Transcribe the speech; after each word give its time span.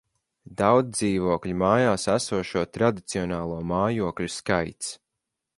Daudzdzīvokļu 0.61 1.53
mājās 1.63 2.07
esošo 2.15 2.65
tradicionālo 2.79 3.63
mājokļu 3.75 4.33
skaits 4.41 4.95